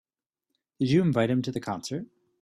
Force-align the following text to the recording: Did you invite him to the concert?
Did 0.79 0.89
you 0.89 1.03
invite 1.03 1.29
him 1.29 1.43
to 1.43 1.51
the 1.51 1.59
concert? 1.59 2.07